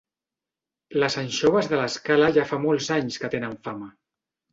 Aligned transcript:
Les 1.01 1.17
anxoves 1.21 1.69
de 1.73 1.79
L'Escala 1.81 2.29
ja 2.39 2.45
fa 2.53 2.59
molts 2.65 2.89
anys 2.97 3.21
que 3.25 3.31
tenen 3.35 3.55
fama. 3.69 3.91